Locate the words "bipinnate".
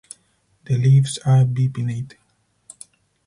1.45-2.15